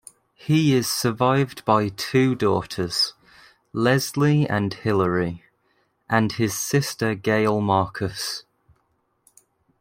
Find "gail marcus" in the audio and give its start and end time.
7.13-8.43